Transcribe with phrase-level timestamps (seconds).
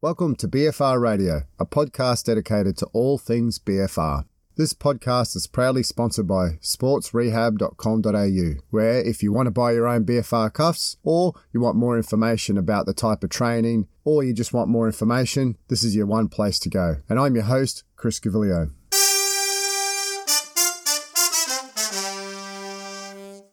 [0.00, 4.26] Welcome to BFR Radio, a podcast dedicated to all things BFR.
[4.54, 10.04] This podcast is proudly sponsored by sportsrehab.com.au, where if you want to buy your own
[10.04, 14.52] BFR cuffs, or you want more information about the type of training, or you just
[14.52, 16.98] want more information, this is your one place to go.
[17.08, 18.70] And I'm your host, Chris Gaviglio.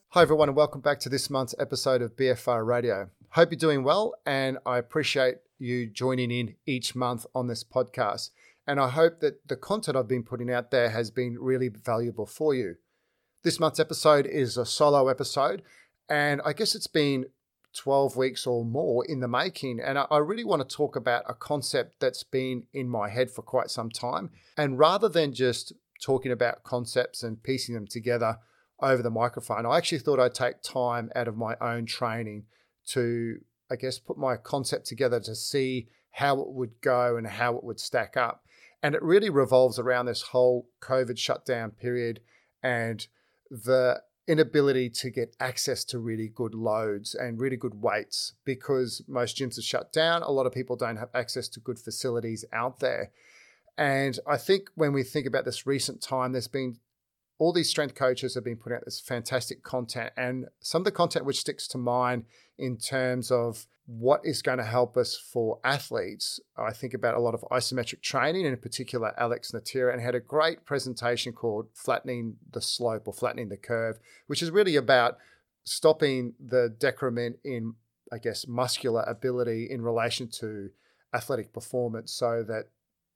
[0.10, 3.10] Hi, everyone, and welcome back to this month's episode of BFR Radio.
[3.32, 8.32] Hope you're doing well, and I appreciate you joining in each month on this podcast.
[8.68, 12.26] And I hope that the content I've been putting out there has been really valuable
[12.26, 12.76] for you.
[13.44, 15.62] This month's episode is a solo episode,
[16.10, 17.28] and I guess it's been
[17.76, 19.80] 12 weeks or more in the making.
[19.80, 23.42] And I really want to talk about a concept that's been in my head for
[23.42, 24.32] quite some time.
[24.58, 28.40] And rather than just talking about concepts and piecing them together
[28.80, 32.46] over the microphone, I actually thought I'd take time out of my own training
[32.88, 37.56] to, I guess, put my concept together to see how it would go and how
[37.58, 38.46] it would stack up.
[38.82, 42.22] And it really revolves around this whole COVID shutdown period
[42.62, 43.06] and
[43.50, 49.38] the inability to get access to really good loads and really good weights because most
[49.38, 50.24] gyms are shut down.
[50.24, 53.12] A lot of people don't have access to good facilities out there.
[53.78, 56.78] And I think when we think about this recent time, there's been
[57.38, 60.14] all these strength coaches have been putting out this fantastic content.
[60.16, 62.26] And some of the content which sticks to mind
[62.58, 66.40] in terms of what is going to help us for athletes.
[66.58, 70.16] I think about a lot of isometric training, and in particular, Alex Natera, and had
[70.16, 75.18] a great presentation called Flattening the Slope or Flattening the Curve, which is really about
[75.66, 77.76] stopping the decrement in,
[78.12, 80.70] I guess, muscular ability in relation to
[81.14, 82.66] athletic performance so that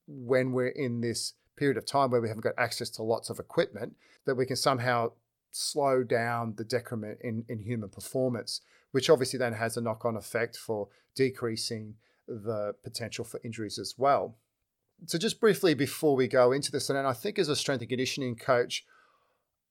[0.08, 3.40] when we're in this period of time where we haven't got access to lots of
[3.40, 5.12] equipment, that we can somehow
[5.52, 10.16] slow down the decrement in, in human performance which obviously then has a knock on
[10.16, 11.96] effect for decreasing
[12.28, 14.36] the potential for injuries as well.
[15.06, 17.90] So, just briefly before we go into this, and I think as a strength and
[17.90, 18.86] conditioning coach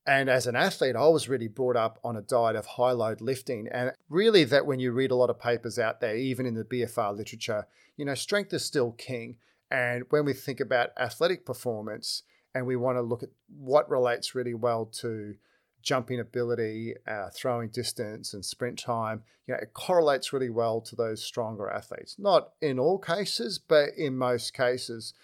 [0.07, 3.21] and as an athlete, I was really brought up on a diet of high load
[3.21, 3.69] lifting.
[3.71, 6.65] And really, that when you read a lot of papers out there, even in the
[6.65, 7.67] BFR literature,
[7.97, 9.37] you know, strength is still king.
[9.71, 12.23] And when we think about athletic performance
[12.55, 15.35] and we want to look at what relates really well to
[15.83, 20.97] jumping ability, uh, throwing distance, and sprint time, you know, it correlates really well to
[20.97, 22.17] those stronger athletes.
[22.19, 25.15] Not in all cases, but in most cases.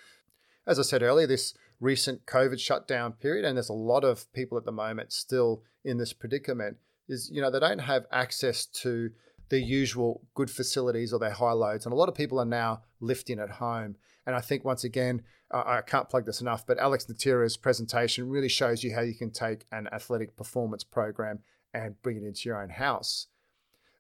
[0.67, 4.57] As I said earlier, this recent COVID shutdown period, and there's a lot of people
[4.57, 6.79] at the moment still in this predicament,
[7.09, 9.11] is you know they don't have access to
[9.49, 12.83] the usual good facilities or their high loads, and a lot of people are now
[13.01, 13.97] lifting at home.
[14.27, 18.49] And I think once again, I can't plug this enough, but Alex Natera's presentation really
[18.49, 21.41] shows you how you can take an athletic performance program
[21.73, 23.29] and bring it into your own house.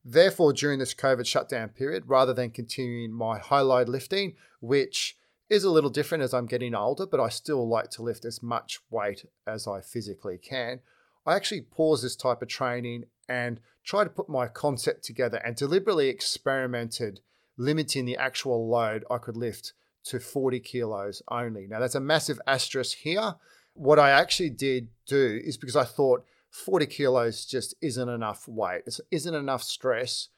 [0.04, 5.16] Therefore, during this COVID shutdown period, rather than continuing my high load lifting, which
[5.48, 8.42] is a little different as I'm getting older, but I still like to lift as
[8.42, 10.80] much weight as I physically can,
[11.26, 15.56] I actually pause this type of training and tried to put my concept together and
[15.56, 17.20] deliberately experimented
[17.56, 19.72] limiting the actual load I could lift
[20.04, 21.66] to 40 kilos only.
[21.66, 23.36] Now, that's a massive asterisk here.
[23.74, 28.82] What I actually did do is because I thought 40 kilos just isn't enough weight,
[28.86, 30.28] it isn't enough stress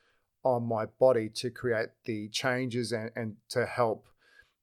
[0.43, 4.07] on my body to create the changes and, and to help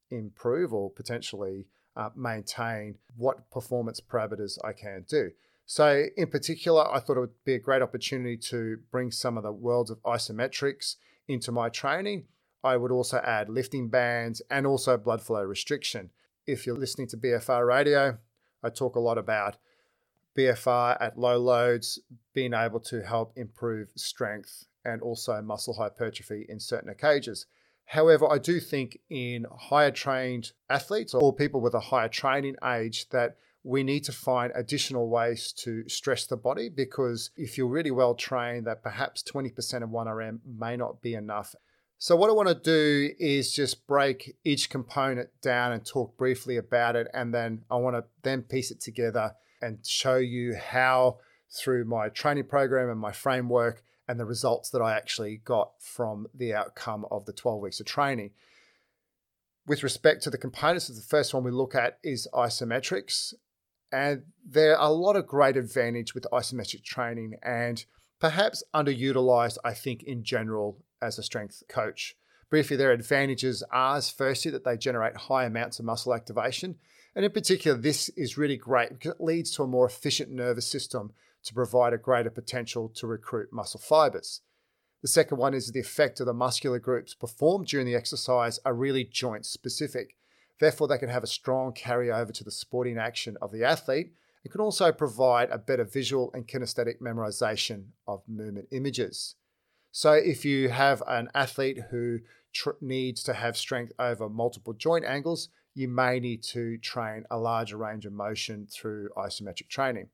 [0.09, 5.31] improve or potentially uh, maintain what performance parameters I can do.
[5.65, 9.43] So, in particular, I thought it would be a great opportunity to bring some of
[9.43, 10.97] the worlds of isometrics
[11.27, 12.25] into my training
[12.63, 16.11] I would also add lifting bands and also blood flow restriction.
[16.47, 18.17] If you're listening to BFR radio,
[18.63, 19.57] I talk a lot about
[20.37, 21.99] BFR at low loads
[22.33, 27.45] being able to help improve strength and also muscle hypertrophy in certain occasions.
[27.85, 33.09] However, I do think in higher trained athletes or people with a higher training age
[33.09, 37.91] that we need to find additional ways to stress the body because if you're really
[37.91, 41.55] well trained, that perhaps 20% of 1RM may not be enough.
[41.97, 46.57] So, what I want to do is just break each component down and talk briefly
[46.57, 47.07] about it.
[47.13, 52.09] And then I want to then piece it together and show you how, through my
[52.09, 57.05] training program and my framework, and the results that I actually got from the outcome
[57.09, 58.31] of the 12 weeks of training.
[59.65, 63.33] With respect to the components, of the first one we look at is isometrics.
[63.93, 67.85] And there are a lot of great advantage with isometric training and
[68.19, 72.15] perhaps underutilized, I think, in general as a strength coach.
[72.49, 76.77] Briefly, their advantages are firstly that they generate high amounts of muscle activation.
[77.15, 80.67] And in particular, this is really great because it leads to a more efficient nervous
[80.67, 81.11] system
[81.43, 84.41] to provide a greater potential to recruit muscle fibers.
[85.03, 88.73] The second one is the effect of the muscular groups performed during the exercise are
[88.73, 90.15] really joint specific.
[90.59, 94.13] Therefore, they can have a strong carryover to the sporting action of the athlete
[94.43, 99.35] and can also provide a better visual and kinesthetic memorization of movement images.
[99.91, 102.19] So, if you have an athlete who
[102.53, 107.37] tr- needs to have strength over multiple joint angles, you may need to train a
[107.37, 110.09] larger range of motion through isometric training.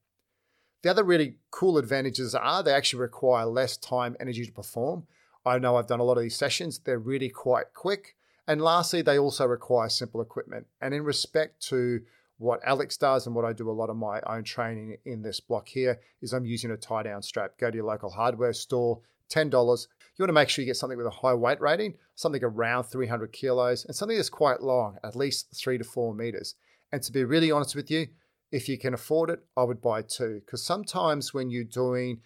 [0.81, 5.07] The other really cool advantages are they actually require less time, energy to perform.
[5.45, 8.15] I know I've done a lot of these sessions, they're really quite quick.
[8.49, 10.65] And lastly, they also require simple equipment.
[10.81, 12.01] And in respect to
[12.39, 15.39] what Alex does and what I do a lot of my own training in this
[15.39, 17.59] block here is I'm using a tie down strap.
[17.59, 19.51] Go to your local hardware store, $10.
[19.51, 22.85] You want to make sure you get something with a high weight rating, something around
[22.85, 26.55] 300 kilos, and something that's quite long, at least three to four meters.
[26.91, 28.07] And to be really honest with you,
[28.51, 30.41] if you can afford it, I would buy two.
[30.43, 32.21] Because sometimes when you're doing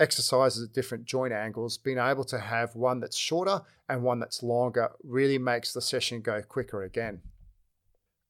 [0.00, 4.42] exercises at different joint angles, being able to have one that's shorter and one that's
[4.42, 7.20] longer really makes the session go quicker again.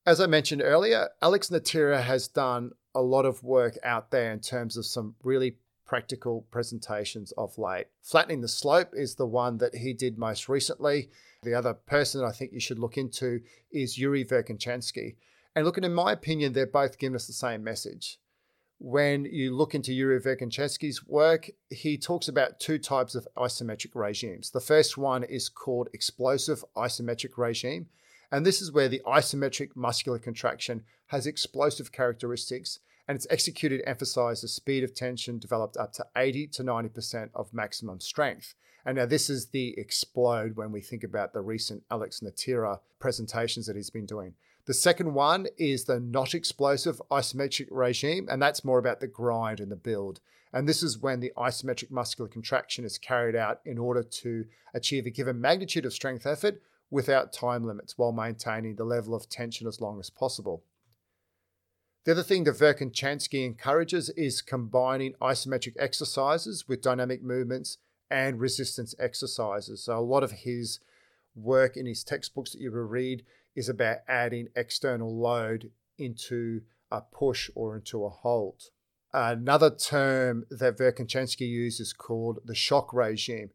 [0.07, 4.41] As I mentioned earlier, Alex Natera has done a lot of work out there in
[4.41, 7.87] terms of some really practical presentations of late.
[8.03, 11.11] Flattening the Slope is the one that he did most recently.
[11.43, 15.17] The other person that I think you should look into is Yuri Verkhoshansky.
[15.55, 18.19] And looking, in my opinion, they're both giving us the same message.
[18.81, 24.51] When you look into Yuri Verkhoshansky's work, he talks about two types of isometric regimes.
[24.51, 27.89] The first one is called explosive isometric regime,
[28.31, 32.79] and this is where the isometric muscular contraction has explosive characteristics
[33.09, 37.55] and it's executed emphasizes the speed of tension developed up to 80 to 90% of
[37.55, 38.55] maximum strength.
[38.85, 43.67] And now this is the explode when we think about the recent Alex Natera presentations
[43.67, 44.35] that he's been doing.
[44.69, 49.61] The second one is the not explosive isometric regime, and that's more about the grind
[49.61, 50.21] and the build.
[50.53, 54.45] And this is when the isometric muscular contraction is carried out in order to
[54.75, 56.61] achieve a given magnitude of strength effort
[56.91, 60.63] without time limits while maintaining the level of tension as long as possible.
[62.05, 67.79] The other thing that Verkhoshansky encourages is combining isometric exercises with dynamic movements
[68.11, 69.85] and resistance exercises.
[69.85, 70.79] So, a lot of his
[71.35, 73.25] work in his textbooks that you will read
[73.59, 78.63] is about adding external load into a push or into a hold.
[79.13, 83.51] Another term that Verkhoshansky uses is called the shock regime.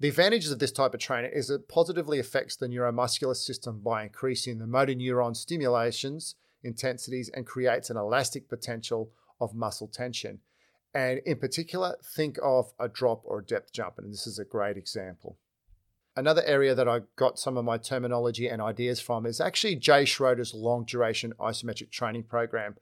[0.00, 4.04] The advantages of this type of training is it positively affects the neuromuscular system by
[4.04, 9.10] increasing the motor neuron stimulations, intensities, and creates an elastic potential
[9.40, 10.40] of muscle tension.
[10.94, 14.44] And in particular, think of a drop or a depth jump, and this is a
[14.44, 15.38] great example.
[16.14, 20.04] Another area that I got some of my terminology and ideas from is actually Jay
[20.04, 22.76] Schroeder's long duration isometric training program.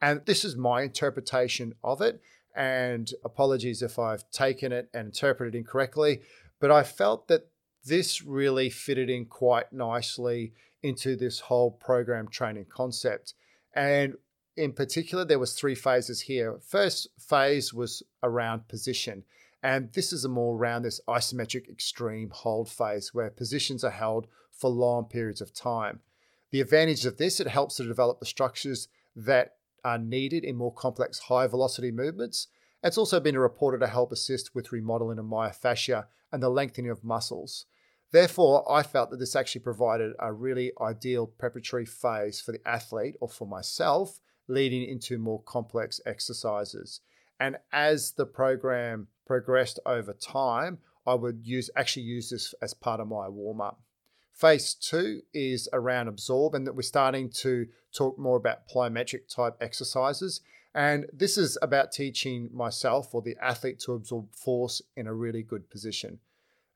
[0.00, 2.22] And this is my interpretation of it.
[2.56, 6.22] And apologies if I've taken it and interpreted incorrectly.
[6.58, 7.48] But I felt that
[7.84, 13.34] this really fitted in quite nicely into this whole program training concept.
[13.74, 14.14] And
[14.56, 16.58] in particular, there was three phases here.
[16.66, 19.24] First phase was around position.
[19.62, 24.26] And this is a more around this isometric extreme hold phase where positions are held
[24.50, 26.00] for long periods of time.
[26.50, 30.72] The advantage of this, it helps to develop the structures that are needed in more
[30.72, 32.48] complex high velocity movements.
[32.82, 37.04] It's also been reported to help assist with remodeling of myofascia and the lengthening of
[37.04, 37.66] muscles.
[38.12, 43.16] Therefore, I felt that this actually provided a really ideal preparatory phase for the athlete
[43.20, 44.18] or for myself
[44.48, 47.00] leading into more complex exercises.
[47.40, 53.00] And as the program progressed over time, I would use actually use this as part
[53.00, 53.80] of my warm up.
[54.34, 59.56] Phase two is around absorb, and that we're starting to talk more about plyometric type
[59.60, 60.42] exercises.
[60.74, 65.42] And this is about teaching myself or the athlete to absorb force in a really
[65.42, 66.20] good position.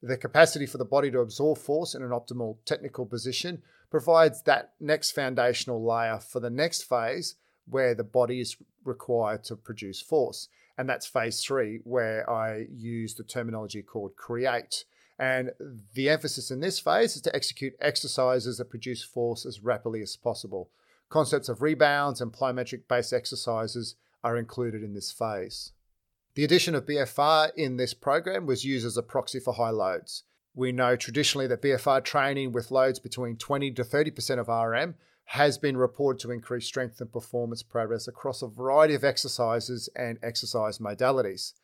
[0.02, 4.72] The capacity for the body to absorb force in an optimal technical position provides that
[4.80, 7.36] next foundational layer for the next phase
[7.68, 10.48] where the body is required to produce force.
[10.76, 14.84] And that's phase three, where I use the terminology called create.
[15.18, 15.52] And
[15.94, 20.16] the emphasis in this phase is to execute exercises that produce force as rapidly as
[20.16, 20.70] possible.
[21.08, 23.94] Concepts of rebounds and plyometric based exercises
[24.24, 25.72] are included in this phase.
[26.34, 30.24] The addition of BFR in this program was used as a proxy for high loads.
[30.56, 34.96] We know traditionally that BFR training with loads between 20 to 30% of RM
[35.28, 40.18] has been reported to increase strength and performance progress across a variety of exercises and
[40.22, 41.54] exercise modalities.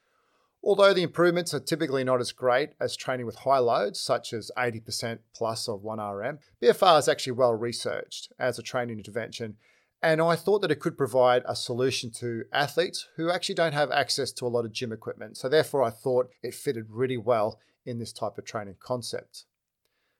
[0.62, 4.50] Although the improvements are typically not as great as training with high loads, such as
[4.58, 9.56] 80% plus of 1RM, BFR is actually well researched as a training intervention
[10.02, 13.90] and I thought that it could provide a solution to athletes who actually don't have
[13.90, 15.36] access to a lot of gym equipment.
[15.36, 19.44] So, therefore, I thought it fitted really well in this type of training concept.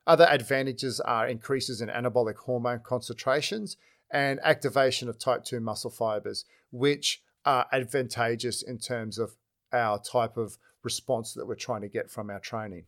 [0.07, 3.77] Other advantages are increases in anabolic hormone concentrations
[4.11, 9.37] and activation of type 2 muscle fibers, which are advantageous in terms of
[9.73, 12.85] our type of response that we're trying to get from our training.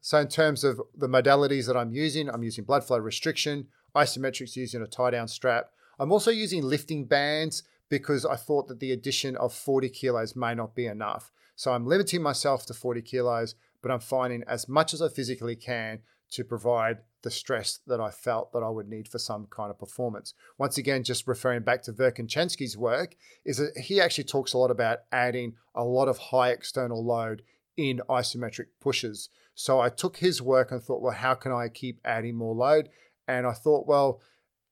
[0.00, 4.56] So, in terms of the modalities that I'm using, I'm using blood flow restriction, isometrics
[4.56, 5.70] using a tie down strap.
[5.98, 10.54] I'm also using lifting bands because I thought that the addition of 40 kilos may
[10.54, 11.30] not be enough.
[11.56, 15.56] So, I'm limiting myself to 40 kilos, but I'm finding as much as I physically
[15.56, 16.00] can
[16.34, 19.78] to provide the stress that I felt that I would need for some kind of
[19.78, 20.34] performance.
[20.58, 24.70] Once again, just referring back to Verkhoshansky's work, is that he actually talks a lot
[24.70, 27.42] about adding a lot of high external load
[27.76, 29.28] in isometric pushes.
[29.54, 32.88] So I took his work and thought, well, how can I keep adding more load?
[33.28, 34.20] And I thought, well,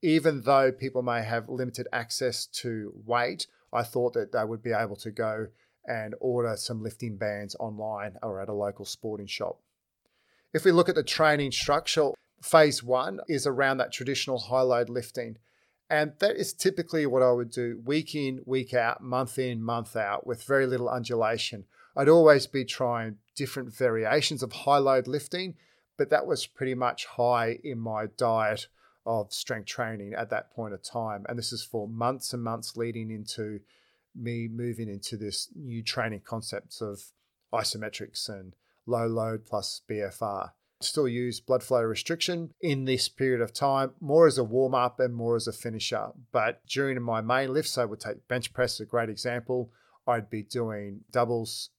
[0.02, 4.72] even though people may have limited access to weight, I thought that they would be
[4.72, 5.46] able to go
[5.86, 9.60] and order some lifting bands online or at a local sporting shop.
[10.52, 12.10] If we look at the training structure,
[12.42, 15.38] phase one is around that traditional high load lifting.
[15.88, 19.96] And that is typically what I would do week in, week out, month in, month
[19.96, 21.64] out, with very little undulation.
[21.96, 25.54] I'd always be trying different variations of high load lifting,
[25.96, 28.68] but that was pretty much high in my diet
[29.04, 31.24] of strength training at that point of time.
[31.28, 33.60] And this is for months and months leading into
[34.14, 37.02] me moving into this new training concepts of
[37.52, 38.54] isometrics and
[38.86, 40.50] low load plus BFR.
[40.80, 44.98] Still use blood flow restriction in this period of time, more as a warm up
[44.98, 46.08] and more as a finisher.
[46.32, 49.70] But during my main lifts, I would take bench press, a great example.
[50.06, 51.70] I'd be doing doubles,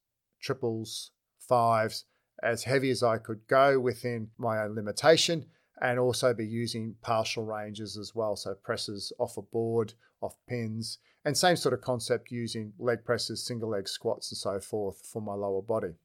[0.42, 2.06] triples, fives,
[2.42, 5.46] as heavy as I could go within my own limitation,
[5.82, 8.38] and also be using partial ranges as well.
[8.38, 13.46] So presses off a board, off pins, and same sort of concept using leg presses,
[13.46, 15.96] single leg squats, and so forth for my lower body.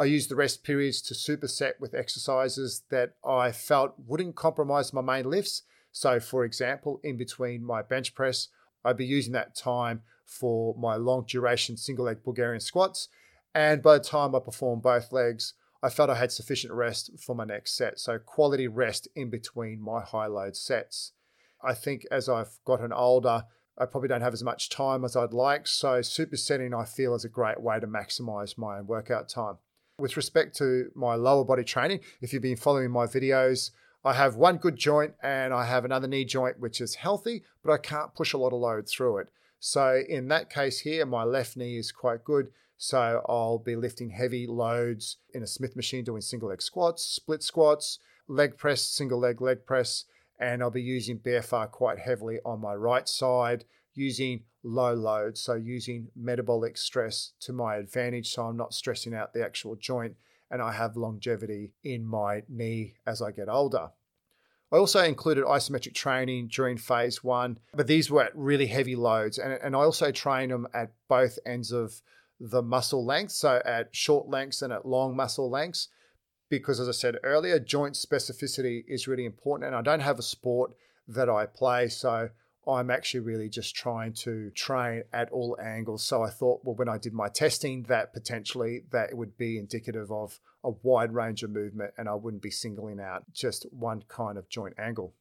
[0.00, 5.00] I used the rest periods to superset with exercises that I felt wouldn't compromise my
[5.00, 5.62] main lifts.
[5.90, 8.48] So, for example, in between my bench press,
[8.84, 13.08] I'd be using that time for my long duration single leg Bulgarian squats.
[13.54, 17.34] And by the time I performed both legs, I felt I had sufficient rest for
[17.34, 17.98] my next set.
[17.98, 21.12] So, quality rest in between my high load sets.
[21.60, 25.32] I think as I've gotten older, I probably don't have as much time as I'd
[25.32, 25.66] like.
[25.66, 29.58] So, supersetting I feel is a great way to maximize my workout time.
[29.98, 33.72] With respect to my lower body training, if you've been following my videos,
[34.04, 37.72] I have one good joint and I have another knee joint which is healthy, but
[37.72, 39.28] I can't push a lot of load through it.
[39.58, 42.50] So in that case here, my left knee is quite good.
[42.76, 47.42] So I'll be lifting heavy loads in a Smith machine doing single leg squats, split
[47.42, 50.04] squats, leg press, single leg leg press,
[50.38, 53.64] and I'll be using BFR quite heavily on my right side
[53.94, 59.32] using low load, so using metabolic stress to my advantage, so I'm not stressing out
[59.32, 60.16] the actual joint
[60.50, 63.90] and I have longevity in my knee as I get older.
[64.70, 69.38] I also included isometric training during phase one, but these were at really heavy loads.
[69.38, 72.02] And, and I also train them at both ends of
[72.38, 75.88] the muscle length, so at short lengths and at long muscle lengths,
[76.50, 79.68] because as I said earlier, joint specificity is really important.
[79.68, 80.72] And I don't have a sport
[81.08, 82.28] that I play, so
[82.68, 86.04] I'm actually really just trying to train at all angles.
[86.04, 89.58] So I thought, well, when I did my testing, that potentially that it would be
[89.58, 94.02] indicative of a wide range of movement and I wouldn't be singling out just one
[94.08, 95.14] kind of joint angle.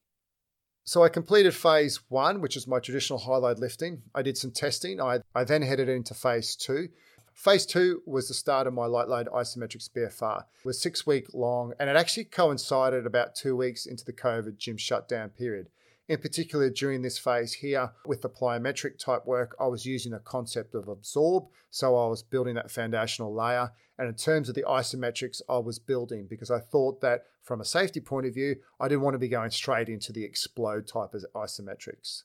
[0.84, 4.04] So I completed phase one, which is my traditional high load lifting.
[4.16, 5.02] I did some testing.
[5.02, 6.90] I, I then headed into phase two.
[7.34, 10.40] Phase two was the start of my light load isometrics BFR.
[10.40, 14.58] It was six week long and it actually coincided about two weeks into the COVID
[14.58, 15.70] gym shutdown period.
[16.08, 20.20] In particular, during this phase here with the plyometric type work, I was using a
[20.20, 21.48] concept of absorb.
[21.70, 23.72] So I was building that foundational layer.
[23.98, 27.66] And in terms of the isometrics, I was building because I thought that from a
[27.66, 31.14] safety point of view, I didn't want to be going straight into the explode type
[31.14, 32.24] of isometrics.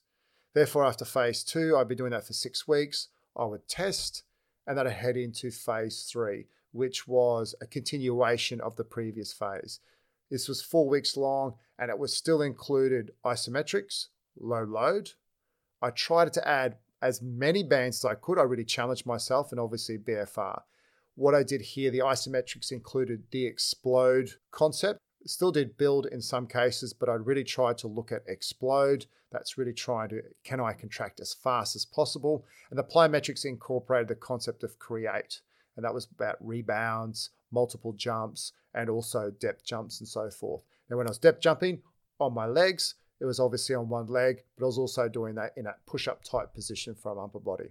[0.54, 3.08] Therefore, after phase two, I'd be doing that for six weeks.
[3.36, 4.22] I would test
[4.66, 9.80] and then I'd head into phase three, which was a continuation of the previous phase.
[10.32, 14.06] This was four weeks long and it was still included isometrics,
[14.40, 15.10] low load.
[15.82, 18.38] I tried to add as many bands as I could.
[18.38, 20.62] I really challenged myself and obviously BFR.
[21.16, 25.00] What I did here, the isometrics included the explode concept.
[25.26, 29.04] Still did build in some cases, but I really tried to look at explode.
[29.30, 32.46] That's really trying to, can I contract as fast as possible?
[32.70, 35.42] And the plyometrics incorporated the concept of create.
[35.76, 40.62] And that was about rebounds, multiple jumps, and also depth jumps and so forth.
[40.88, 41.82] Now, when I was depth jumping
[42.18, 45.52] on my legs, it was obviously on one leg, but I was also doing that
[45.56, 47.70] in a push up type position from upper body.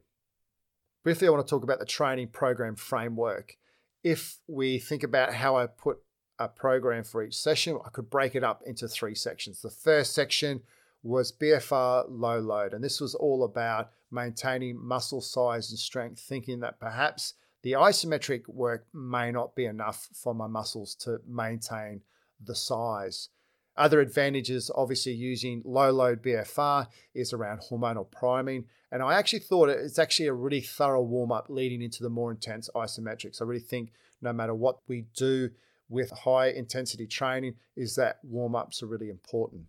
[1.04, 3.58] Briefly, I want to talk about the training program framework.
[4.04, 6.00] if we think about how I put
[6.40, 9.62] a program for each session, I could break it up into three sections.
[9.62, 10.62] The first section
[11.04, 16.60] was BFR low load, and this was all about maintaining muscle size and strength, thinking
[16.62, 22.02] that perhaps the isometric work may not be enough for my muscles to maintain
[22.44, 23.30] the size.
[23.78, 28.66] Other advantages, obviously, using low load BFR is around hormonal priming.
[28.92, 32.32] And I actually thought it's actually a really thorough warm up leading into the more
[32.32, 33.42] intense isometrics.
[33.42, 33.92] I really think
[34.22, 35.50] no matter what we do
[35.88, 39.64] with high intensity training, is that warm ups are really important.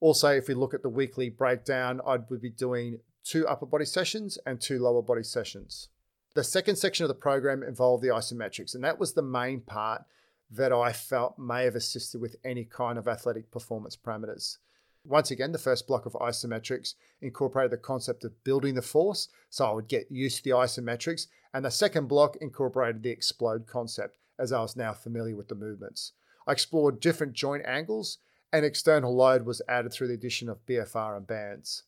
[0.00, 3.84] Also, if we look at the weekly breakdown, I would be doing two upper body
[3.84, 5.88] sessions and two lower body sessions.
[6.36, 10.04] The second section of the program involved the isometrics, and that was the main part
[10.50, 14.58] that I felt may have assisted with any kind of athletic performance parameters.
[15.02, 19.64] Once again, the first block of isometrics incorporated the concept of building the force, so
[19.64, 24.18] I would get used to the isometrics, and the second block incorporated the explode concept,
[24.38, 26.12] as I was now familiar with the movements.
[26.46, 28.18] I explored different joint angles,
[28.52, 31.84] and external load was added through the addition of BFR and bands.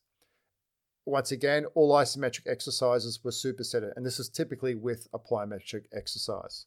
[1.08, 6.66] Once again, all isometric exercises were supersetted, and this is typically with a plyometric exercise.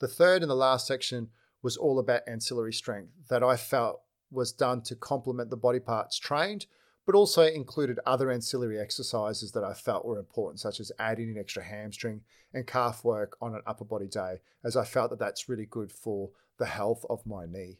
[0.00, 1.30] The third and the last section
[1.62, 6.18] was all about ancillary strength that I felt was done to complement the body parts
[6.18, 6.66] trained,
[7.06, 11.38] but also included other ancillary exercises that I felt were important, such as adding an
[11.38, 12.20] extra hamstring
[12.52, 15.90] and calf work on an upper body day, as I felt that that's really good
[15.90, 16.28] for
[16.58, 17.78] the health of my knee.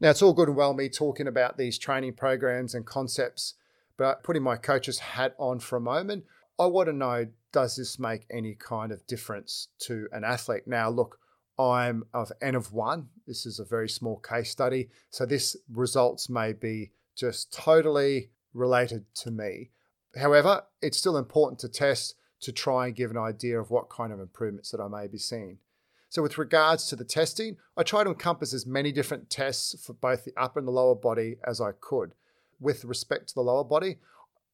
[0.00, 3.54] Now, it's all good and well me talking about these training programs and concepts,
[3.96, 6.24] but putting my coach's hat on for a moment,
[6.58, 10.66] I want to know does this make any kind of difference to an athlete?
[10.66, 11.18] Now, look,
[11.58, 13.08] I'm of N of one.
[13.26, 14.90] This is a very small case study.
[15.10, 19.70] So this results may be just totally related to me.
[20.16, 24.12] However, it's still important to test to try and give an idea of what kind
[24.12, 25.58] of improvements that I may be seeing.
[26.08, 29.92] So, with regards to the testing, I try to encompass as many different tests for
[29.92, 32.14] both the upper and the lower body as I could.
[32.60, 33.98] With respect to the lower body,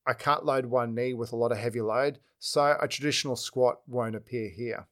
[0.06, 3.81] I can't load one knee with a lot of heavy load, so a traditional squat
[3.87, 4.87] won't appear here.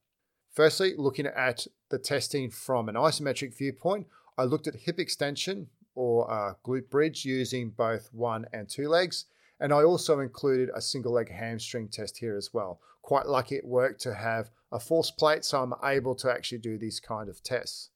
[0.52, 4.06] Firstly, looking at the testing from an isometric viewpoint,
[4.38, 9.26] I looked at hip extension or uh, glute bridge using both one and two legs.
[9.58, 12.80] And I also included a single leg hamstring test here as well.
[13.02, 16.78] Quite lucky it worked to have a force plate, so I'm able to actually do
[16.78, 17.90] these kind of tests.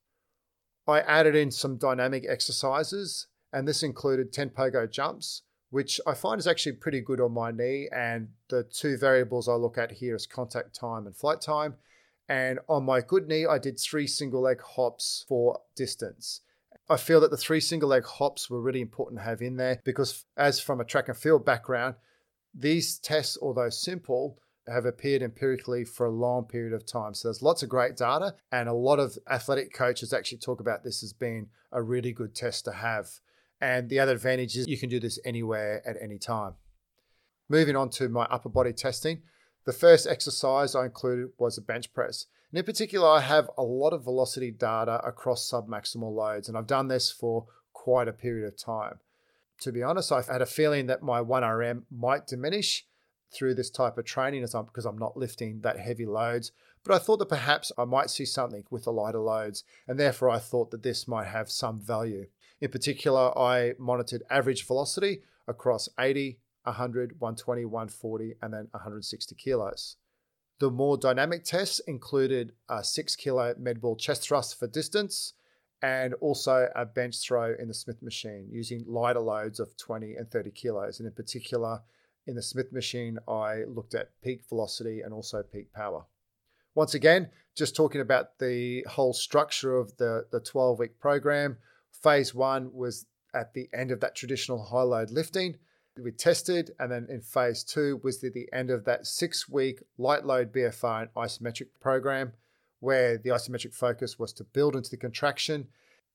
[0.86, 6.40] I added in some dynamic exercises, and this included 10 pogo jumps, which I find
[6.40, 7.88] is actually pretty good on my knee.
[7.94, 11.76] And the two variables I look at here is contact time and flight time.
[12.28, 16.40] And on my good knee, I did three single leg hops for distance.
[16.90, 19.80] I feel that the three single leg hops were really important to have in there
[19.84, 21.94] because, as from a track and field background,
[22.52, 27.14] these tests, although simple, have appeared empirically for a long period of time.
[27.14, 30.82] So there's lots of great data, and a lot of athletic coaches actually talk about
[30.82, 33.20] this as being a really good test to have.
[33.60, 36.54] And the other advantage is you can do this anywhere at any time.
[37.48, 39.22] Moving on to my upper body testing,
[39.64, 42.26] the first exercise I included was a bench press.
[42.50, 46.66] And in particular, I have a lot of velocity data across submaximal loads, and I've
[46.66, 48.98] done this for quite a period of time.
[49.60, 52.86] To be honest, I've had a feeling that my 1RM might diminish
[53.32, 56.52] through this type of training because I'm not lifting that heavy loads.
[56.84, 60.28] But I thought that perhaps I might see something with the lighter loads, and therefore
[60.28, 62.26] I thought that this might have some value.
[62.64, 69.96] In particular, I monitored average velocity across 80, 100, 120, 140, and then 160 kilos.
[70.60, 75.34] The more dynamic tests included a six kilo med ball chest thrust for distance
[75.82, 80.30] and also a bench throw in the Smith machine using lighter loads of 20 and
[80.30, 81.00] 30 kilos.
[81.00, 81.82] And in particular,
[82.26, 86.06] in the Smith machine, I looked at peak velocity and also peak power.
[86.74, 91.58] Once again, just talking about the whole structure of the, the 12 week program.
[92.04, 95.56] Phase one was at the end of that traditional high load lifting
[96.02, 96.72] we tested.
[96.78, 100.52] And then in phase two was the, the end of that six week light load
[100.52, 102.32] BFR and isometric program,
[102.80, 105.68] where the isometric focus was to build into the contraction.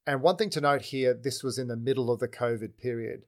[0.05, 3.23] And one thing to note here this was in the middle of the COVID period.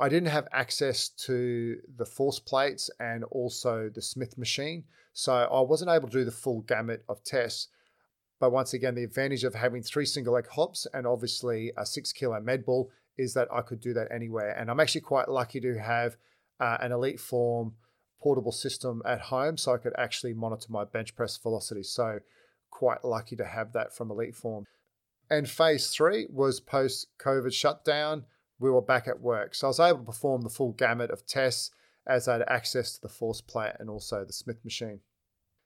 [0.00, 4.84] I didn't have access to the force plates and also the Smith machine.
[5.12, 7.68] So I wasn't able to do the full gamut of tests.
[8.40, 12.12] But once again, the advantage of having three single leg hops and obviously a six
[12.12, 14.50] kilo med ball is that I could do that anywhere.
[14.50, 16.16] And I'm actually quite lucky to have
[16.60, 17.72] uh, an EliteForm
[18.20, 21.82] portable system at home so I could actually monitor my bench press velocity.
[21.82, 22.20] So
[22.70, 24.64] quite lucky to have that from EliteForm.
[25.30, 28.24] And phase three was post COVID shutdown.
[28.58, 29.54] We were back at work.
[29.54, 31.70] So I was able to perform the full gamut of tests
[32.06, 35.00] as I had access to the force plate and also the Smith machine.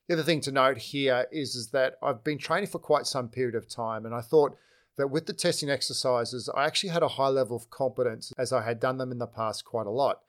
[0.09, 3.29] The other thing to note here is, is that I've been training for quite some
[3.29, 4.57] period of time, and I thought
[4.97, 8.63] that with the testing exercises, I actually had a high level of competence as I
[8.63, 10.21] had done them in the past quite a lot.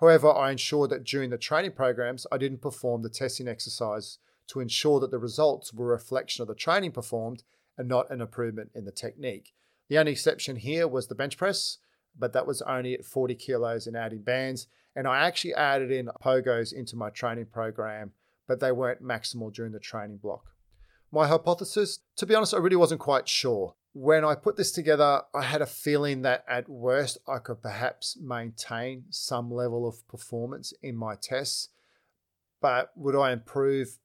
[0.00, 4.60] However, I ensured that during the training programs, I didn't perform the testing exercise to
[4.60, 7.42] ensure that the results were a reflection of the training performed
[7.76, 9.52] and not an improvement in the technique.
[9.90, 11.76] The only exception here was the bench press,
[12.18, 14.66] but that was only at 40 kilos and adding bands.
[14.94, 18.12] And I actually added in pogos into my training program,
[18.46, 20.54] but they weren't maximal during the training block.
[21.12, 23.74] My hypothesis, to be honest, I really wasn't quite sure.
[23.92, 28.18] When I put this together, I had a feeling that at worst I could perhaps
[28.20, 31.70] maintain some level of performance in my tests.
[32.60, 33.98] But would I improve?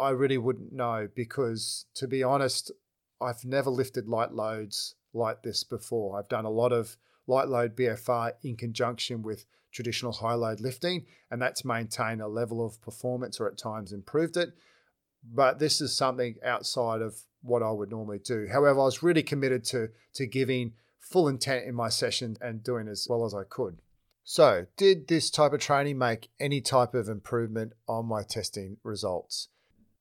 [0.00, 2.72] I really wouldn't know because, to be honest,
[3.20, 6.18] I've never lifted light loads like this before.
[6.18, 9.44] I've done a lot of light load BFR in conjunction with
[9.76, 14.36] traditional high load lifting, and that's maintained a level of performance or at times improved
[14.36, 14.50] it.
[15.22, 18.48] But this is something outside of what I would normally do.
[18.50, 22.88] However, I was really committed to, to giving full intent in my session and doing
[22.88, 23.78] as well as I could.
[24.24, 29.48] So, did this type of training make any type of improvement on my testing results?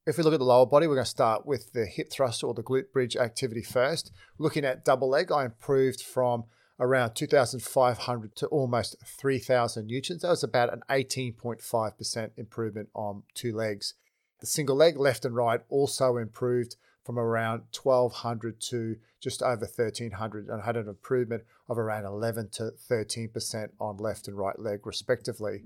[0.07, 2.43] If we look at the lower body, we're going to start with the hip thrust
[2.43, 4.11] or the glute bridge activity first.
[4.39, 6.45] Looking at double leg, I improved from
[6.79, 10.21] around 2,500 to almost 3,000 newtons.
[10.21, 13.93] That was about an 18.5% improvement on two legs.
[14.39, 20.47] The single leg, left and right, also improved from around 1,200 to just over 1,300
[20.47, 25.63] and had an improvement of around 11 to 13% on left and right leg, respectively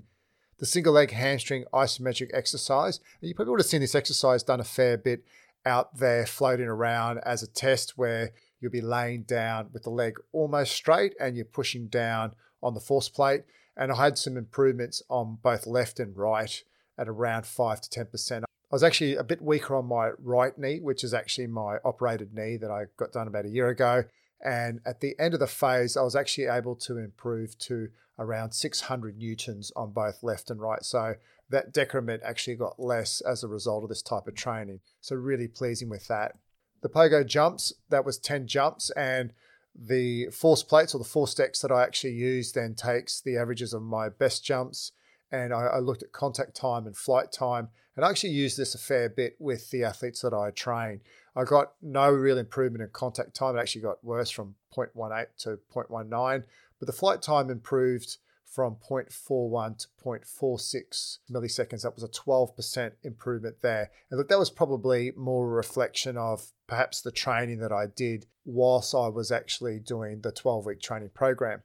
[0.60, 3.00] the single leg hamstring isometric exercise.
[3.20, 5.24] You probably would have seen this exercise done a fair bit
[5.66, 10.18] out there floating around as a test where you'll be laying down with the leg
[10.32, 13.44] almost straight and you're pushing down on the force plate.
[13.76, 16.62] And I had some improvements on both left and right
[16.98, 18.42] at around 5 to 10%.
[18.42, 22.34] I was actually a bit weaker on my right knee, which is actually my operated
[22.34, 24.04] knee that I got done about a year ago.
[24.44, 28.52] And at the end of the phase, I was actually able to improve to around
[28.52, 30.84] 600 newtons on both left and right.
[30.84, 31.14] So
[31.48, 34.80] that decrement actually got less as a result of this type of training.
[35.00, 36.36] So really pleasing with that.
[36.82, 39.32] The pogo jumps, that was 10 jumps and
[39.74, 43.82] the force plates or the ForceDecks that I actually use then takes the averages of
[43.82, 44.92] my best jumps
[45.30, 48.74] and I, I, looked at contact time and flight time and I actually used this
[48.74, 51.00] a fair bit with the athletes that I train.
[51.36, 53.56] I got no real improvement in contact time.
[53.56, 56.44] It actually got worse from 0.18 to 0.19,
[56.78, 58.16] but the flight time improved
[58.50, 61.82] from 0.41 to 0.46 milliseconds.
[61.82, 63.90] That was a 12% improvement there.
[64.10, 68.26] And look, that was probably more a reflection of perhaps the training that I did
[68.44, 71.62] whilst I was actually doing the 12 week training program.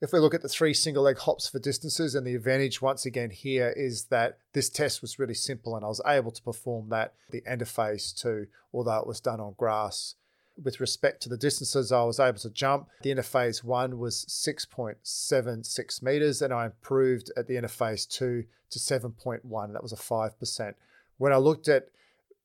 [0.00, 3.06] If we look at the three single leg hops for distances, and the advantage once
[3.06, 6.88] again here is that this test was really simple and I was able to perform
[6.90, 10.16] that the end of phase two, although it was done on grass.
[10.62, 13.98] With respect to the distances I was able to jump, the end of phase one
[13.98, 19.72] was 6.76 meters, and I improved at the end of phase two to 7.1.
[19.72, 20.74] That was a 5%.
[21.18, 21.88] When I looked at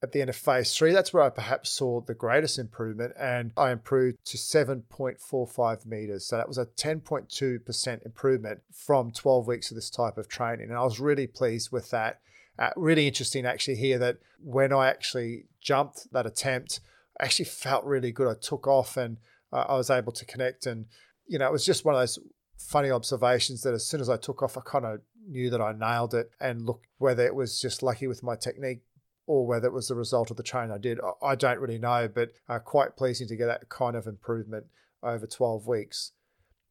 [0.02, 3.52] at the end of phase three, that's where I perhaps saw the greatest improvement, and
[3.58, 6.26] I improved to 7.45 meters.
[6.26, 10.70] So that was a 10.2% improvement from 12 weeks of this type of training.
[10.70, 12.22] And I was really pleased with that.
[12.58, 16.80] Uh, really interesting actually here that when I actually jumped that attempt,
[17.20, 18.28] actually felt really good.
[18.28, 19.18] I took off and
[19.52, 20.66] uh, I was able to connect.
[20.66, 20.86] And,
[21.28, 22.20] you know, it was just one of those
[22.58, 25.74] funny observations that as soon as I took off, I kind of knew that I
[25.74, 26.32] nailed it.
[26.40, 28.82] And look, whether it was just lucky with my technique
[29.28, 32.10] or whether it was the result of the training I did, I don't really know,
[32.14, 34.66] but uh, quite pleasing to get that kind of improvement
[35.04, 36.14] over 12 weeks.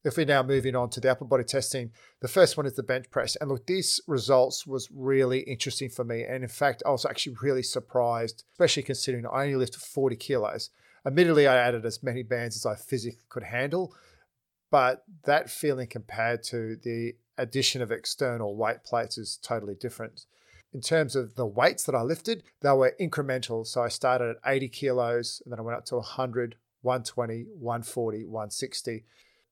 [0.05, 2.83] If we're now moving on to the upper body testing, the first one is the
[2.83, 3.37] bench press.
[3.37, 6.23] And look, these results was really interesting for me.
[6.23, 10.71] And in fact, I was actually really surprised, especially considering I only lifted 40 kilos.
[11.05, 13.95] Admittedly, I added as many bands as I physically could handle,
[14.71, 20.27] but that feeling compared to the addition of external weight plates is totally different
[20.73, 23.67] in terms of the weights that I lifted, they were incremental.
[23.67, 28.25] So I started at 80 kilos and then I went up to 100, 120, 140,
[28.25, 29.05] 160.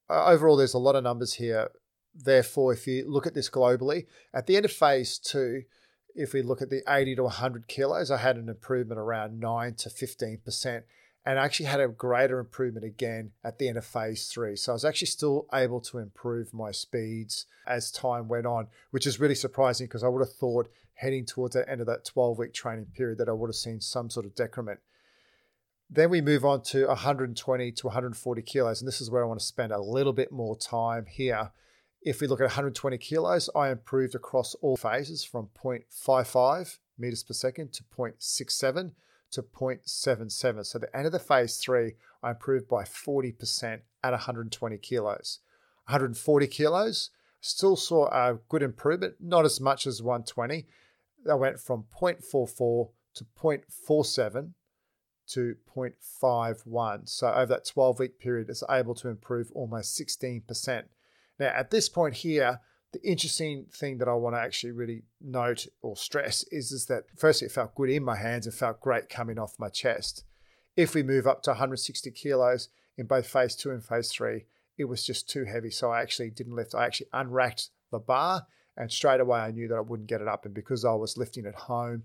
[0.08, 1.70] Overall, there's a lot of numbers here.
[2.14, 5.62] Therefore, if you look at this globally, at the end of phase two,
[6.14, 9.74] if we look at the 80 to 100 kilos, I had an improvement around 9
[9.74, 10.82] to 15%
[11.26, 14.54] and I actually had a greater improvement again at the end of phase three.
[14.54, 19.08] So I was actually still able to improve my speeds as time went on, which
[19.08, 22.38] is really surprising because I would have thought heading towards the end of that 12
[22.38, 24.78] week training period that I would have seen some sort of decrement.
[25.88, 29.38] Then we move on to 120 to 140 kilos, and this is where I want
[29.38, 31.52] to spend a little bit more time here.
[32.02, 37.34] If we look at 120 kilos, I improved across all phases from 0.55 meters per
[37.34, 38.92] second to 0.67
[39.30, 40.66] to 0.77.
[40.66, 45.38] So the end of the phase three, I improved by 40% at 120 kilos.
[45.86, 50.66] 140 kilos, still saw a good improvement, not as much as 120.
[51.30, 54.52] I went from 0.44 to 0.47
[55.28, 57.08] to 0.51.
[57.08, 60.84] So over that 12 week period, it's able to improve almost 16%.
[61.38, 62.60] Now, at this point here,
[62.92, 67.04] the interesting thing that I want to actually really note or stress is, is that
[67.16, 70.24] firstly, it felt good in my hands and felt great coming off my chest.
[70.76, 74.46] If we move up to 160 kilos in both phase two and phase three,
[74.78, 75.70] it was just too heavy.
[75.70, 76.74] So I actually didn't lift.
[76.74, 80.28] I actually unracked the bar and straight away I knew that I wouldn't get it
[80.28, 80.44] up.
[80.44, 82.04] And because I was lifting at home,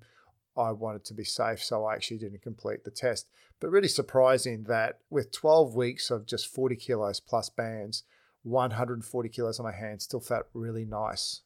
[0.57, 1.63] I wanted to be safe.
[1.63, 3.27] So I actually didn't complete the test.
[3.59, 8.03] But really surprising that with 12 weeks of just 40 kilos plus bands,
[8.43, 11.41] 140 kilos on my hand still felt really nice.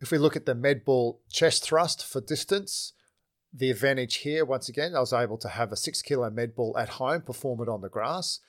[0.00, 2.92] If we look at the medball chest thrust for distance,
[3.54, 6.88] the advantage here, once again, I was able to have a six kilo medball at
[6.88, 8.40] home, perform it on the grass.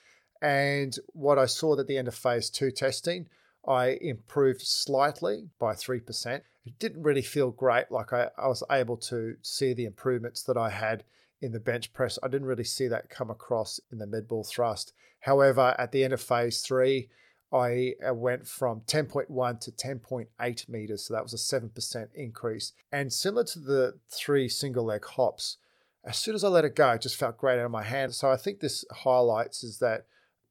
[0.42, 3.28] And what I saw at the end of phase two testing,
[3.66, 6.42] I improved slightly by 3%.
[6.64, 7.90] It didn't really feel great.
[7.90, 11.04] Like I, I was able to see the improvements that I had
[11.40, 12.18] in the bench press.
[12.22, 14.92] I didn't really see that come across in the medball thrust.
[15.20, 17.08] However, at the end of phase three,
[17.52, 21.04] I uh, went from 10.1 to 10.8 meters.
[21.04, 22.72] So that was a 7% increase.
[22.90, 25.58] And similar to the three single leg hops,
[26.04, 28.14] as soon as I let it go, it just felt great out of my hand.
[28.14, 30.06] So I think this highlights is that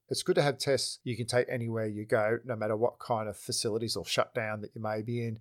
[0.10, 3.28] it's good to have tests you can take anywhere you go, no matter what kind
[3.28, 5.40] of facilities or shutdown that you may be in.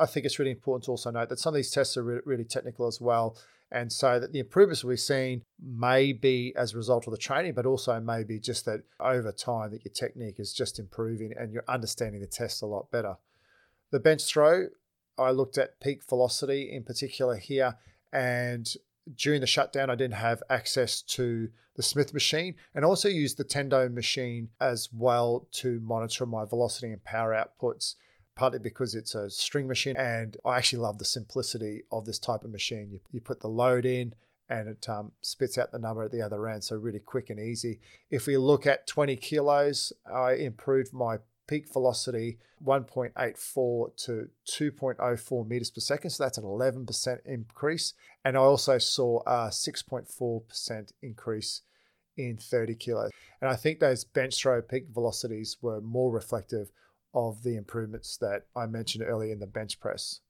[0.00, 2.22] I think it's really important to also note that some of these tests are really,
[2.24, 3.36] really technical as well.
[3.70, 7.52] And so that the improvements we've seen may be as a result of the training,
[7.52, 11.64] but also maybe just that over time that your technique is just improving and you're
[11.68, 13.16] understanding the test a lot better.
[13.92, 14.68] The bench throw,
[15.18, 17.76] I looked at peak velocity in particular here,
[18.12, 18.68] and
[19.14, 23.44] during the shutdown, I didn't have access to the Smith machine and also used the
[23.44, 27.94] Tendo machine as well to monitor my velocity and power outputs
[28.40, 29.94] partly because it's a string machine.
[29.98, 32.88] And I actually love the simplicity of this type of machine.
[32.90, 34.14] You, you put the load in
[34.48, 36.64] and it um, spits out the number at the other end.
[36.64, 37.80] So really quick and easy.
[38.10, 45.70] If we look at 20 kilos, I improved my peak velocity 1.84 to 2.04 meters
[45.70, 46.08] per second.
[46.08, 47.92] So that's an 11% increase.
[48.24, 51.60] And I also saw a 6.4% increase
[52.16, 53.10] in 30 kilos.
[53.42, 56.70] And I think those bench throw peak velocities were more reflective
[57.14, 60.20] of the improvements that I mentioned earlier in the bench press.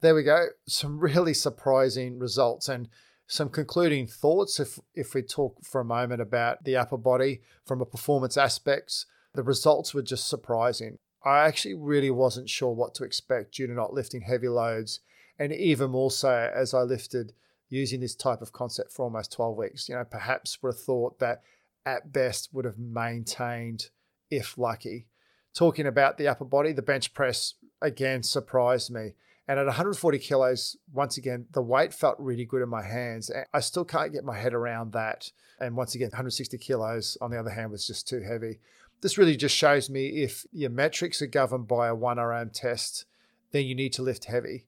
[0.00, 0.46] There we go.
[0.66, 2.88] Some really surprising results and
[3.26, 7.80] some concluding thoughts if if we talk for a moment about the upper body from
[7.80, 9.06] a performance aspects.
[9.34, 10.98] The results were just surprising.
[11.24, 15.00] I actually really wasn't sure what to expect due to not lifting heavy loads
[15.38, 17.32] and even more so as I lifted
[17.68, 19.88] using this type of concept for almost 12 weeks.
[19.88, 21.42] You know, perhaps would have thought that
[21.86, 23.90] at best would have maintained
[24.30, 25.06] if lucky
[25.54, 29.12] talking about the upper body, the bench press again surprised me.
[29.48, 33.32] And at 140 kilos, once again, the weight felt really good in my hands.
[33.52, 35.32] I still can't get my head around that.
[35.58, 38.60] And once again, 160 kilos, on the other hand, was just too heavy.
[39.00, 43.06] This really just shows me if your metrics are governed by a 1RM test,
[43.50, 44.66] then you need to lift heavy.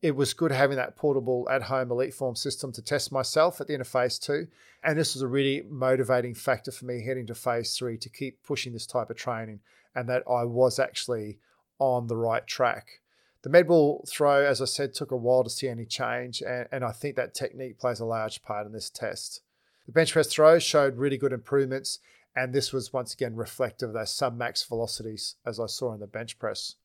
[0.00, 3.74] It was good having that portable at home EliteForm system to test myself at the
[3.74, 4.48] end of phase two.
[4.82, 8.42] And this was a really motivating factor for me heading to phase three to keep
[8.42, 9.60] pushing this type of training
[9.94, 11.38] and that I was actually
[11.78, 13.00] on the right track.
[13.42, 16.84] The medball throw, as I said, took a while to see any change, and, and
[16.84, 19.40] I think that technique plays a large part in this test.
[19.86, 21.98] The bench press throw showed really good improvements,
[22.36, 26.06] and this was once again reflective of those sub-max velocities as I saw in the
[26.06, 26.76] bench press.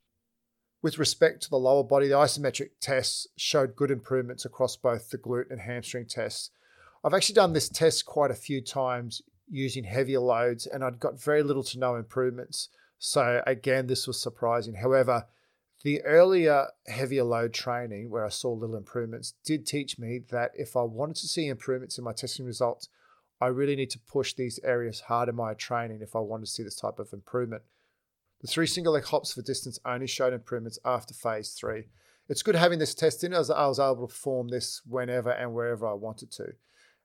[0.82, 5.18] With respect to the lower body, the isometric tests showed good improvements across both the
[5.18, 6.50] glute and hamstring tests.
[7.04, 11.22] I've actually done this test quite a few times using heavier loads, and I'd got
[11.22, 12.70] very little to no improvements.
[13.00, 14.76] So again, this was surprising.
[14.76, 15.28] However,
[15.84, 20.76] the earlier heavier load training, where I saw little improvements, did teach me that if
[20.76, 22.90] I wanted to see improvements in my testing results,
[23.40, 26.50] I really need to push these areas hard in my training if I want to
[26.50, 27.62] see this type of improvement.
[28.42, 31.86] The three single leg hops for distance only showed improvements after phase three.
[32.30, 35.54] It's good having this test in as I was able to perform this whenever and
[35.54, 36.54] wherever I wanted to.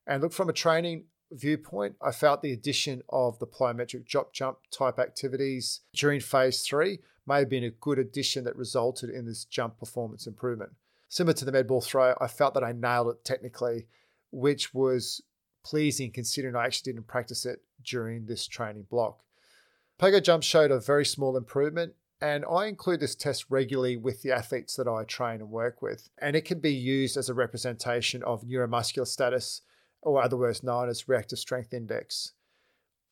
[0.05, 4.57] And look, from a training viewpoint, I felt the addition of the plyometric drop jump
[4.71, 9.45] type activities during phase three may have been a good addition that resulted in this
[9.45, 10.71] jump performance improvement.
[11.09, 13.87] Similar to the med ball throw, I felt that I nailed it technically,
[14.31, 15.21] which was
[15.63, 19.19] pleasing considering I actually didn't practice it during this training block.
[19.99, 21.93] Pogo jump showed a very small improvement
[22.23, 26.09] And I include this test regularly with the athletes that I train and work with.
[26.17, 29.61] And it can be used as a representation of neuromuscular status,
[30.03, 32.33] or otherwise known as reactive strength index.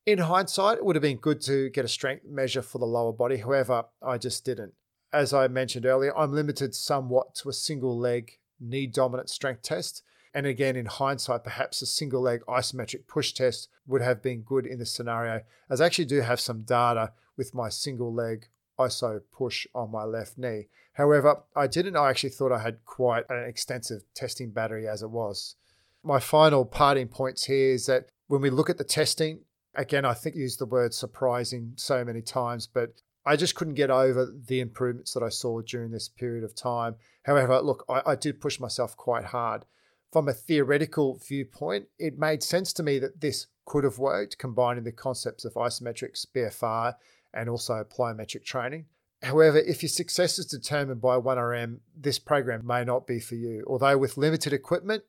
[0.05, 3.13] In hindsight, it would have been good to get a strength measure for the lower
[3.13, 3.37] body.
[3.37, 4.73] However, I just didn't.
[5.13, 10.03] As I mentioned earlier, I'm limited somewhat to a single leg knee dominant strength test.
[10.33, 14.65] And again, in hindsight, perhaps a single leg isometric push test would have been good
[14.65, 18.47] in this scenario, as I actually do have some data with my single leg
[18.79, 20.67] iso push on my left knee.
[20.93, 21.97] However, I didn't.
[21.97, 25.55] I actually thought I had quite an extensive testing battery as it was.
[26.03, 29.41] My final parting points here is that when we look at the testing,
[29.75, 33.91] again, I think use the word surprising so many times, but I just couldn't get
[33.91, 36.95] over the improvements that I saw during this period of time.
[37.23, 39.65] However, look, I, I did push myself quite hard.
[40.11, 44.83] From a theoretical viewpoint, it made sense to me that this could have worked, combining
[44.83, 46.95] the concepts of isometrics, BFR,
[47.33, 48.87] and also plyometric training.
[49.21, 53.63] However, if your success is determined by 1RM, this program may not be for you.
[53.67, 55.03] Although with limited equipment,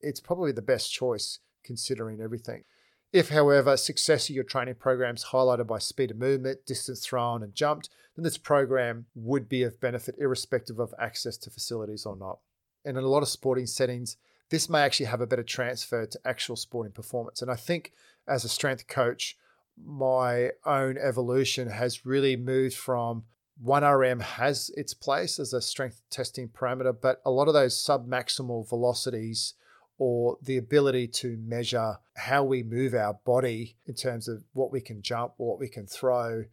[0.00, 2.64] it's probably the best choice considering everything.
[3.12, 7.42] If, however, success of your training program is highlighted by speed of movement, distance thrown,
[7.42, 12.16] and jumped, then this program would be of benefit irrespective of access to facilities or
[12.16, 12.40] not.
[12.84, 14.16] And in a lot of sporting settings,
[14.50, 17.42] this may actually have a better transfer to actual sporting performance.
[17.42, 17.92] And I think
[18.28, 19.36] as a strength coach,
[19.82, 23.24] my own evolution has really moved from
[23.64, 28.68] 1RM has its place as a strength testing parameter, but a lot of those sub-maximal
[28.68, 29.54] velocities
[29.98, 34.80] or the ability to measure how we move our body in terms of what we
[34.80, 36.44] can jump, what we can throw,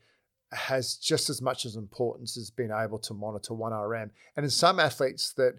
[0.51, 4.09] has just as much as importance as being able to monitor 1RM.
[4.35, 5.55] And in some athletes that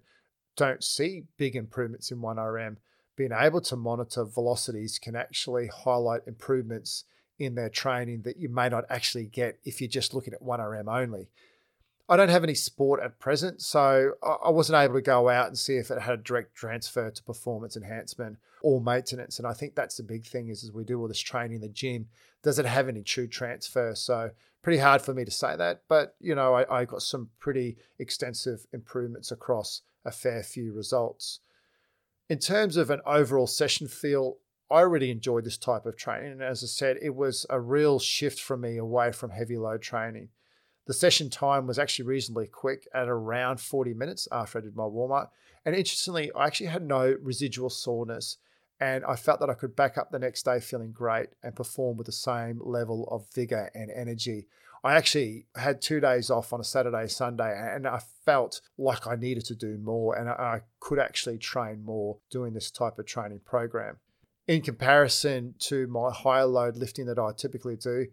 [0.56, 2.76] don't see big improvements in 1RM,
[3.16, 7.04] being able to monitor velocities can actually highlight improvements
[7.38, 10.86] in their training that you may not actually get if you're just looking at 1RM
[10.88, 11.28] only.
[12.08, 15.58] I don't have any sport at present, so I wasn't able to go out and
[15.58, 19.38] see if it had a direct transfer to performance enhancement or maintenance.
[19.38, 21.60] And I think that's the big thing is as we do all this training in
[21.62, 22.08] the gym,
[22.42, 23.94] does it have any true transfer?
[23.94, 24.30] So
[24.62, 27.78] pretty hard for me to say that, but you know, I, I got some pretty
[27.98, 31.40] extensive improvements across a fair few results.
[32.28, 34.36] In terms of an overall session feel,
[34.70, 36.32] I really enjoyed this type of training.
[36.32, 39.82] And as I said, it was a real shift for me away from heavy load
[39.82, 40.28] training.
[40.86, 44.86] The session time was actually reasonably quick at around 40 minutes after I did my
[44.86, 45.32] warm up.
[45.64, 48.36] And interestingly, I actually had no residual soreness.
[48.80, 51.96] And I felt that I could back up the next day feeling great and perform
[51.96, 54.46] with the same level of vigor and energy.
[54.82, 59.16] I actually had two days off on a Saturday, Sunday, and I felt like I
[59.16, 63.40] needed to do more and I could actually train more doing this type of training
[63.46, 63.96] program.
[64.46, 68.08] In comparison to my higher load lifting that I typically do,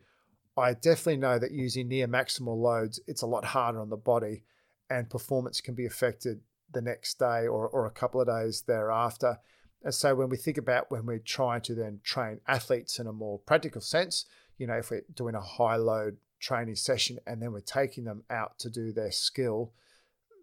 [0.61, 4.43] I definitely know that using near maximal loads, it's a lot harder on the body
[4.89, 9.39] and performance can be affected the next day or, or a couple of days thereafter.
[9.83, 13.13] And so when we think about when we're trying to then train athletes in a
[13.13, 14.25] more practical sense,
[14.57, 18.23] you know, if we're doing a high load training session and then we're taking them
[18.29, 19.73] out to do their skill,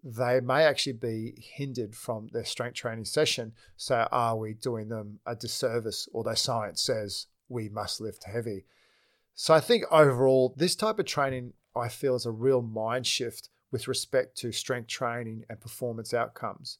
[0.03, 3.53] they may actually be hindered from their strength training session.
[3.77, 6.07] So are we doing them a disservice?
[6.13, 8.65] Although science says we must lift heavy.
[9.41, 13.47] So I think overall, this type of training I feel is a real mind shift
[13.71, 16.77] with respect to strength training and performance outcomes.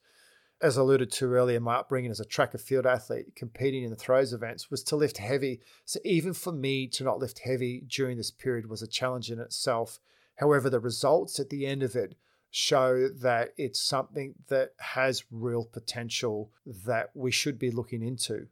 [0.61, 3.95] As alluded to earlier, my upbringing as a track and field athlete competing in the
[3.95, 5.61] throws events was to lift heavy.
[5.85, 9.39] So even for me to not lift heavy during this period was a challenge in
[9.39, 10.01] itself.
[10.35, 12.15] However, the results at the end of it
[12.51, 18.47] show that it's something that has real potential that we should be looking into.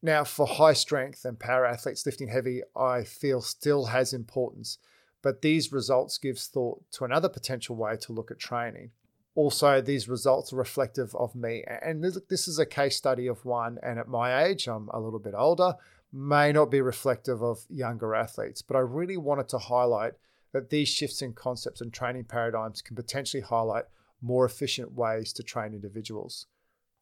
[0.00, 4.78] Now, for high strength and power athletes lifting heavy, I feel still has importance,
[5.22, 8.92] but these results gives thought to another potential way to look at training.
[9.34, 13.78] Also, these results are reflective of me, and this is a case study of one.
[13.82, 15.74] And at my age, I'm a little bit older,
[16.12, 20.14] may not be reflective of younger athletes, but I really wanted to highlight
[20.52, 23.84] that these shifts in concepts and training paradigms can potentially highlight
[24.20, 26.46] more efficient ways to train individuals.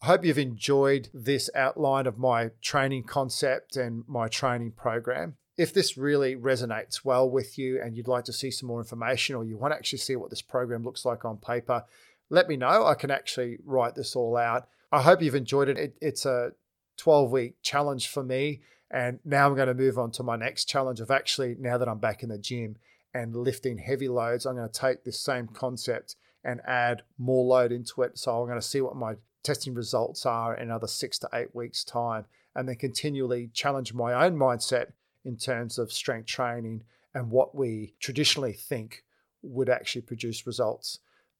[0.02, 5.36] I hope you've enjoyed this outline of my training concept and my training program.
[5.56, 9.34] If this really resonates well with you and you'd like to see some more information
[9.36, 11.84] or you want to actually see what this program looks like on paper,
[12.28, 12.86] let me know.
[12.86, 14.68] I can actually write this all out.
[14.92, 15.78] I hope you've enjoyed it.
[15.78, 16.52] it it's a
[16.98, 18.60] 12 week challenge for me.
[18.90, 21.88] And now I'm going to move on to my next challenge of actually, now that
[21.88, 22.76] I'm back in the gym
[23.14, 27.72] and lifting heavy loads, I'm going to take this same concept and add more load
[27.72, 28.18] into it.
[28.18, 29.14] So I'm going to see what my
[29.46, 32.24] testing results are in another six to eight weeks' time,
[32.54, 34.86] and then continually challenge my own mindset
[35.24, 36.82] in terms of strength training
[37.14, 39.04] and what we traditionally think
[39.42, 40.98] would actually produce results.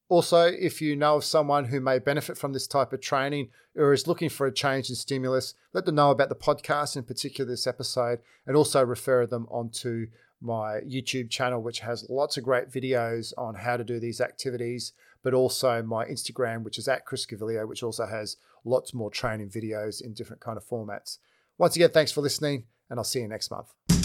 [0.09, 3.93] Also, if you know of someone who may benefit from this type of training or
[3.93, 7.51] is looking for a change in stimulus, let them know about the podcast, in particular
[7.51, 10.07] this episode, and also refer them onto
[10.41, 14.93] my YouTube channel, which has lots of great videos on how to do these activities,
[15.27, 19.49] but also my Instagram, which is at Chris Gaviglio, which also has lots more training
[19.49, 21.18] videos in different kind of formats.
[21.59, 23.96] Once again, thanks for listening, and I'll see you next month.